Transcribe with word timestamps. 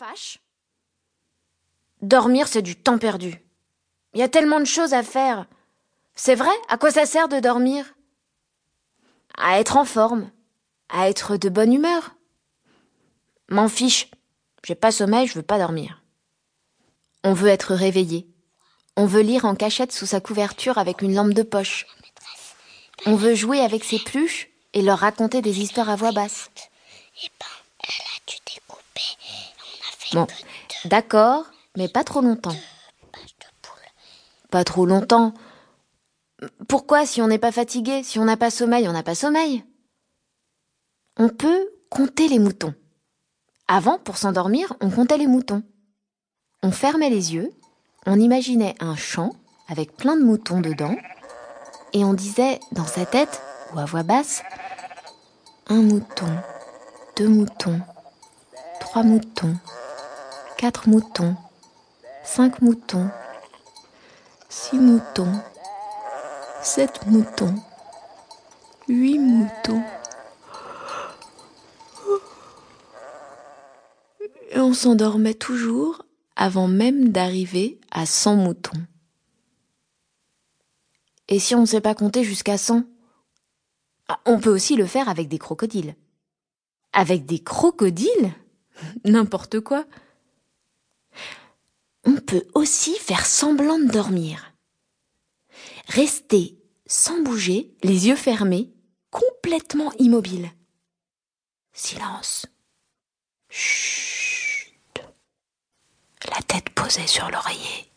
fâche. 0.00 0.38
Dormir, 2.00 2.48
c'est 2.48 2.62
du 2.62 2.74
temps 2.74 2.96
perdu. 2.96 3.38
Il 4.14 4.20
y 4.20 4.22
a 4.22 4.30
tellement 4.30 4.58
de 4.58 4.64
choses 4.64 4.94
à 4.94 5.02
faire. 5.02 5.44
C'est 6.14 6.34
vrai, 6.34 6.54
à 6.68 6.78
quoi 6.78 6.90
ça 6.90 7.04
sert 7.04 7.28
de 7.28 7.38
dormir? 7.38 7.84
À 9.36 9.60
être 9.60 9.76
en 9.76 9.84
forme, 9.84 10.30
à 10.88 11.10
être 11.10 11.36
de 11.36 11.50
bonne 11.50 11.74
humeur. 11.74 12.14
M'en 13.50 13.68
fiche, 13.68 14.10
j'ai 14.64 14.74
pas 14.74 14.90
sommeil, 14.90 15.26
je 15.26 15.34
veux 15.34 15.42
pas 15.42 15.58
dormir. 15.58 16.02
On 17.22 17.34
veut 17.34 17.48
être 17.48 17.74
réveillé. 17.74 18.26
On 18.96 19.04
veut 19.04 19.20
lire 19.20 19.44
en 19.44 19.54
cachette 19.54 19.92
sous 19.92 20.06
sa 20.06 20.20
couverture 20.20 20.78
avec 20.78 21.02
une 21.02 21.14
lampe 21.14 21.34
de 21.34 21.42
poche. 21.42 21.86
On 23.04 23.16
veut 23.16 23.34
jouer 23.34 23.60
avec 23.60 23.84
ses 23.84 23.98
pluches 23.98 24.48
et 24.72 24.80
leur 24.80 25.00
raconter 25.00 25.42
des 25.42 25.60
histoires 25.60 25.90
à 25.90 25.96
voix 25.96 26.12
basse. 26.12 26.50
Eh 27.22 27.28
ben, 27.38 27.46
elle 27.82 28.04
a 28.16 28.18
dû 28.26 28.36
découper. 28.46 29.16
On 29.58 29.88
a 29.88 29.92
fait 29.98 29.99
Bon, 30.12 30.26
d'accord, 30.86 31.46
mais 31.76 31.88
pas 31.88 32.04
trop 32.04 32.20
longtemps. 32.20 32.56
Pas 34.50 34.64
trop 34.64 34.84
longtemps. 34.84 35.34
Pourquoi, 36.68 37.06
si 37.06 37.22
on 37.22 37.28
n'est 37.28 37.38
pas 37.38 37.52
fatigué, 37.52 38.02
si 38.02 38.18
on 38.18 38.24
n'a 38.24 38.36
pas 38.36 38.50
sommeil, 38.50 38.88
on 38.88 38.92
n'a 38.92 39.02
pas 39.02 39.14
sommeil? 39.14 39.64
On 41.16 41.28
peut 41.28 41.70
compter 41.90 42.28
les 42.28 42.38
moutons. 42.38 42.74
Avant, 43.68 43.98
pour 43.98 44.16
s'endormir, 44.16 44.74
on 44.80 44.90
comptait 44.90 45.18
les 45.18 45.26
moutons. 45.26 45.62
On 46.62 46.72
fermait 46.72 47.10
les 47.10 47.34
yeux, 47.34 47.52
on 48.06 48.18
imaginait 48.18 48.74
un 48.80 48.96
champ 48.96 49.32
avec 49.68 49.96
plein 49.96 50.16
de 50.16 50.24
moutons 50.24 50.60
dedans, 50.60 50.96
et 51.92 52.04
on 52.04 52.14
disait 52.14 52.58
dans 52.72 52.86
sa 52.86 53.06
tête, 53.06 53.40
ou 53.72 53.78
à 53.78 53.84
voix 53.84 54.02
basse, 54.02 54.42
un 55.68 55.82
mouton, 55.82 56.36
deux 57.16 57.28
moutons, 57.28 57.80
trois 58.80 59.04
moutons, 59.04 59.56
quatre 60.60 60.90
moutons, 60.90 61.36
cinq 62.22 62.60
moutons, 62.60 63.08
six 64.50 64.76
moutons, 64.76 65.32
sept 66.62 67.06
moutons, 67.06 67.54
huit 68.86 69.18
moutons. 69.18 69.82
Et 74.50 74.58
on 74.60 74.74
s'endormait 74.74 75.32
toujours 75.32 76.02
avant 76.36 76.68
même 76.68 77.08
d'arriver 77.08 77.80
à 77.90 78.04
100 78.04 78.36
moutons. 78.36 78.84
Et 81.28 81.38
si 81.38 81.54
on 81.54 81.62
ne 81.62 81.66
sait 81.66 81.80
pas 81.80 81.94
compter 81.94 82.22
jusqu'à 82.22 82.58
100 82.58 82.82
Ah, 84.08 84.20
On 84.26 84.38
peut 84.38 84.50
aussi 84.50 84.76
le 84.76 84.84
faire 84.84 85.08
avec 85.08 85.26
des 85.28 85.38
crocodiles. 85.38 85.94
Avec 86.92 87.24
des 87.24 87.38
crocodiles? 87.38 88.34
N'importe 89.06 89.60
quoi. 89.60 89.86
On 92.04 92.16
peut 92.16 92.46
aussi 92.54 92.94
faire 92.96 93.26
semblant 93.26 93.78
de 93.78 93.90
dormir. 93.90 94.52
Rester 95.88 96.56
sans 96.86 97.22
bouger, 97.22 97.72
les 97.84 98.08
yeux 98.08 98.16
fermés, 98.16 98.72
complètement 99.10 99.92
immobile. 99.98 100.50
Silence. 101.72 102.46
Chut. 103.48 105.00
La 106.28 106.42
tête 106.42 106.70
posée 106.70 107.06
sur 107.06 107.30
l'oreiller. 107.30 107.90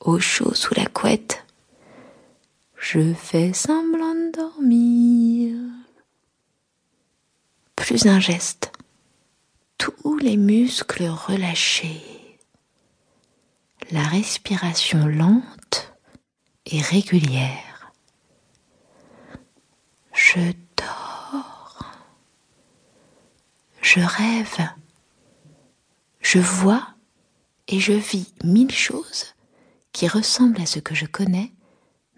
Au 0.00 0.18
chaud 0.18 0.54
sous 0.54 0.74
la 0.74 0.86
couette. 0.86 1.44
Je 2.76 3.14
fais 3.14 3.52
semblant 3.52 4.14
de 4.14 4.32
dormir. 4.32 5.56
Plus 7.76 8.06
un 8.06 8.18
geste. 8.18 8.72
Tous 9.78 10.18
les 10.18 10.36
muscles 10.36 11.06
relâchés. 11.06 12.19
La 13.92 14.04
respiration 14.04 15.08
lente 15.08 15.92
et 16.64 16.80
régulière. 16.80 17.92
Je 20.12 20.52
dors. 20.76 21.84
Je 23.82 23.98
rêve. 23.98 24.68
Je 26.20 26.38
vois 26.38 26.94
et 27.66 27.80
je 27.80 27.92
vis 27.92 28.32
mille 28.44 28.70
choses 28.70 29.34
qui 29.90 30.06
ressemblent 30.06 30.60
à 30.60 30.66
ce 30.66 30.78
que 30.78 30.94
je 30.94 31.06
connais, 31.06 31.52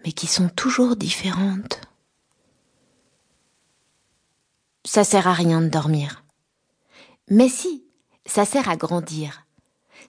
mais 0.05 0.11
qui 0.11 0.27
sont 0.27 0.49
toujours 0.49 0.95
différentes. 0.95 1.81
Ça 4.85 5.03
sert 5.03 5.27
à 5.27 5.33
rien 5.33 5.59
de 5.59 5.69
dormir. 5.69 6.23
Mais 7.31 7.49
si, 7.49 7.83
ça 8.27 8.45
sert 8.45 8.69
à 8.69 8.75
grandir. 8.75 9.47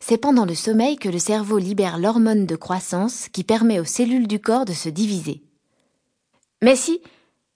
C'est 0.01 0.19
pendant 0.19 0.45
le 0.45 0.55
sommeil 0.55 0.97
que 0.97 1.09
le 1.09 1.19
cerveau 1.19 1.59
libère 1.59 1.99
l'hormone 1.99 2.47
de 2.47 2.57
croissance 2.57 3.29
qui 3.29 3.45
permet 3.45 3.81
aux 3.81 3.85
cellules 3.85 4.29
du 4.29 4.41
corps 4.41 4.65
de 4.65 4.73
se 4.73 4.89
diviser. 4.89 5.43
Mais 6.63 6.77
si, 6.77 7.01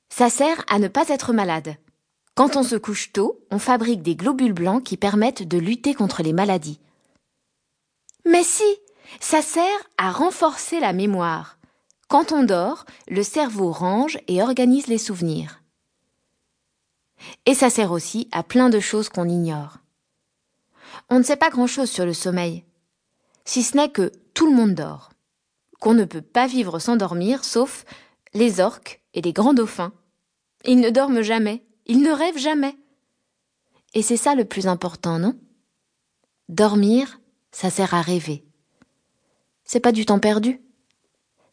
ça 0.09 0.31
sert 0.31 0.65
à 0.69 0.79
ne 0.79 0.89
pas 0.89 1.09
être 1.09 1.33
malade. 1.33 1.77
Quand 2.35 2.57
on 2.57 2.63
se 2.63 2.77
couche 2.77 3.13
tôt, 3.13 3.41
on 3.51 3.59
fabrique 3.59 4.03
des 4.03 4.15
globules 4.15 4.53
blancs 4.53 4.85
qui 4.85 4.97
permettent 4.97 5.47
de 5.47 5.59
lutter 5.59 5.95
contre 5.95 6.23
les 6.23 6.33
maladies. 6.33 6.81
Mais 8.25 8.45
si, 8.45 8.77
ça 9.21 9.43
sert 9.43 9.65
à 9.97 10.13
renforcer 10.13 10.81
la 10.81 10.93
mémoire. 10.93 11.59
Quand 12.09 12.33
on 12.33 12.45
dort, 12.45 12.85
le 13.09 13.23
cerveau 13.23 13.73
range 13.73 14.19
et 14.29 14.43
organise 14.43 14.87
les 14.87 14.99
souvenirs. 14.99 15.63
Et 17.47 17.55
ça 17.55 17.71
sert 17.71 17.93
aussi 17.93 18.29
à 18.33 18.43
plein 18.43 18.71
de 18.71 18.81
choses 18.81 19.09
qu'on 19.09 19.29
ignore. 19.29 19.79
On 21.11 21.19
ne 21.19 21.25
sait 21.25 21.37
pas 21.37 21.51
grand-chose 21.51 21.91
sur 21.91 22.05
le 22.05 22.15
sommeil, 22.15 22.65
si 23.45 23.63
ce 23.63 23.77
n'est 23.77 23.91
que 23.91 24.13
tout 24.35 24.47
le 24.47 24.55
monde 24.55 24.75
dort, 24.75 25.11
qu'on 25.81 25.95
ne 25.95 26.05
peut 26.05 26.23
pas 26.23 26.47
vivre 26.47 26.79
sans 26.79 26.97
dormir, 26.97 27.45
sauf 27.45 27.85
les 28.35 28.61
orques 28.61 29.01
et 29.15 29.23
les 29.23 29.33
grands 29.33 29.55
dauphins. 29.55 29.93
Ils 30.65 30.81
ne 30.81 30.91
dorment 30.91 31.23
jamais, 31.23 31.65
ils 31.87 32.03
ne 32.03 32.13
rêvent 32.13 32.39
jamais. 32.39 32.77
Et 33.95 34.03
c'est 34.03 34.17
ça 34.17 34.35
le 34.35 34.45
plus 34.45 34.67
important, 34.67 35.19
non? 35.19 35.35
Dormir, 36.49 37.21
ça 37.53 37.71
sert 37.71 37.95
à 37.95 38.03
rêver. 38.03 38.45
C'est 39.65 39.81
pas 39.81 39.93
du 39.93 40.05
temps 40.07 40.19
perdu. 40.19 40.61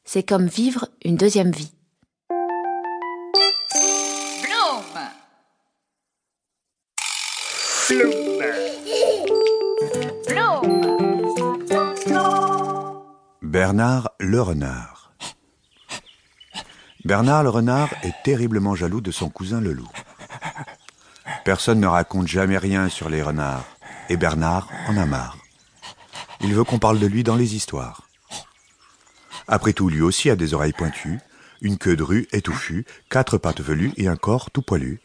C'est 0.03 0.23
comme 0.23 0.47
vivre 0.47 0.89
une 1.03 1.17
deuxième 1.17 1.51
vie. 1.51 1.71
Bloom 4.43 4.83
Bloom 7.89 8.84
Bernard 13.55 14.09
le 14.19 14.41
renard. 14.41 15.13
Bernard 17.05 17.43
le 17.43 17.49
renard 17.49 17.89
est 18.03 18.13
terriblement 18.21 18.75
jaloux 18.75 18.99
de 18.99 19.11
son 19.11 19.29
cousin 19.29 19.61
le 19.61 19.71
loup. 19.71 19.89
Personne 21.45 21.79
ne 21.79 21.87
raconte 21.87 22.27
jamais 22.27 22.57
rien 22.57 22.89
sur 22.89 23.07
les 23.07 23.21
renards, 23.21 23.63
et 24.09 24.17
Bernard 24.17 24.67
en 24.89 24.97
a 24.97 25.05
marre. 25.05 25.37
Il 26.41 26.53
veut 26.53 26.65
qu'on 26.65 26.79
parle 26.79 26.99
de 26.99 27.07
lui 27.07 27.23
dans 27.23 27.37
les 27.37 27.55
histoires. 27.55 28.09
Après 29.47 29.71
tout, 29.71 29.87
lui 29.87 30.01
aussi 30.01 30.29
a 30.29 30.35
des 30.35 30.53
oreilles 30.53 30.73
pointues, 30.73 31.21
une 31.61 31.77
queue 31.77 31.95
drue 31.95 32.27
et 32.33 32.41
touffue, 32.41 32.85
quatre 33.09 33.37
pattes 33.37 33.61
velues 33.61 33.93
et 33.95 34.09
un 34.09 34.17
corps 34.17 34.51
tout 34.51 34.63
poilu. 34.63 34.99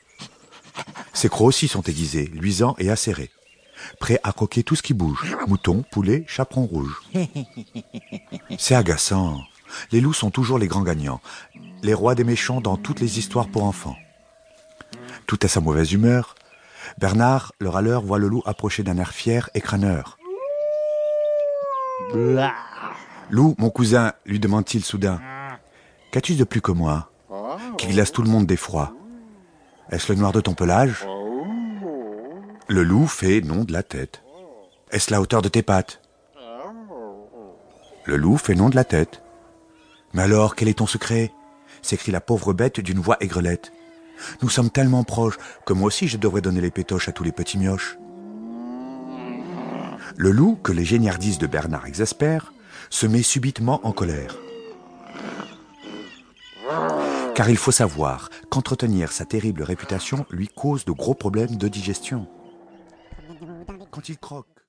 Ses 1.12 1.28
crocs 1.28 1.46
aussi 1.46 1.68
sont 1.68 1.82
aiguisés, 1.82 2.26
luisants 2.34 2.74
et 2.78 2.90
acérés, 2.90 3.30
prêts 3.98 4.20
à 4.22 4.32
croquer 4.32 4.62
tout 4.62 4.76
ce 4.76 4.82
qui 4.82 4.94
bouge, 4.94 5.36
mouton, 5.46 5.84
poulet, 5.90 6.24
chaperon 6.26 6.66
rouge. 6.66 7.00
C'est 8.58 8.74
agaçant. 8.74 9.40
Les 9.92 10.00
loups 10.00 10.12
sont 10.12 10.30
toujours 10.30 10.58
les 10.58 10.66
grands 10.66 10.82
gagnants, 10.82 11.20
les 11.82 11.94
rois 11.94 12.14
des 12.14 12.24
méchants 12.24 12.60
dans 12.60 12.76
toutes 12.76 13.00
les 13.00 13.18
histoires 13.18 13.48
pour 13.48 13.64
enfants. 13.64 13.96
Tout 15.26 15.38
à 15.42 15.48
sa 15.48 15.60
mauvaise 15.60 15.92
humeur, 15.92 16.34
Bernard, 16.98 17.52
le 17.58 17.68
râleur, 17.68 18.02
voit 18.02 18.18
le 18.18 18.28
loup 18.28 18.42
approcher 18.46 18.82
d'un 18.82 18.98
air 18.98 19.12
fier 19.12 19.48
et 19.54 19.60
crâneur. 19.60 20.18
Loup, 23.30 23.54
mon 23.58 23.70
cousin, 23.70 24.12
lui 24.26 24.40
demande-t-il 24.40 24.84
soudain, 24.84 25.20
qu'as-tu 26.10 26.34
de 26.34 26.44
plus 26.44 26.60
que 26.60 26.72
moi, 26.72 27.10
qui 27.78 27.86
glace 27.88 28.10
tout 28.10 28.22
le 28.22 28.30
monde 28.30 28.46
d'effroi 28.46 28.92
Est-ce 29.90 30.12
le 30.12 30.18
noir 30.18 30.32
de 30.32 30.40
ton 30.40 30.54
pelage? 30.54 31.06
Le 32.72 32.84
loup 32.84 33.08
fait 33.08 33.40
non 33.40 33.64
de 33.64 33.72
la 33.72 33.82
tête. 33.82 34.22
Est-ce 34.92 35.10
la 35.10 35.20
hauteur 35.20 35.42
de 35.42 35.48
tes 35.48 35.60
pattes? 35.60 36.00
Le 38.04 38.16
loup 38.16 38.36
fait 38.36 38.54
non 38.54 38.68
de 38.68 38.76
la 38.76 38.84
tête. 38.84 39.24
Mais 40.14 40.22
alors, 40.22 40.54
quel 40.54 40.68
est 40.68 40.78
ton 40.78 40.86
secret? 40.86 41.32
s'écrie 41.82 42.12
la 42.12 42.20
pauvre 42.20 42.52
bête 42.52 42.78
d'une 42.78 43.00
voix 43.00 43.16
aigrelette. 43.18 43.72
Nous 44.40 44.48
sommes 44.48 44.70
tellement 44.70 45.02
proches 45.02 45.36
que 45.66 45.72
moi 45.72 45.88
aussi 45.88 46.06
je 46.06 46.16
devrais 46.16 46.42
donner 46.42 46.60
les 46.60 46.70
pétoches 46.70 47.08
à 47.08 47.12
tous 47.12 47.24
les 47.24 47.32
petits 47.32 47.58
mioches. 47.58 47.98
Le 50.16 50.30
loup, 50.30 50.56
que 50.62 50.70
les 50.70 50.84
géniardises 50.84 51.38
de 51.38 51.48
Bernard 51.48 51.86
exaspèrent, 51.86 52.52
se 52.88 53.08
met 53.08 53.24
subitement 53.24 53.80
en 53.82 53.90
colère. 53.90 54.36
Car 57.34 57.50
il 57.50 57.56
faut 57.56 57.72
savoir 57.72 58.30
qu'entretenir 58.48 59.10
sa 59.10 59.24
terrible 59.24 59.64
réputation 59.64 60.24
lui 60.30 60.46
cause 60.46 60.84
de 60.84 60.92
gros 60.92 61.14
problèmes 61.14 61.56
de 61.56 61.66
digestion. 61.66 62.28
Quand 64.00 64.08
il 64.08 64.18
croque 64.18 64.49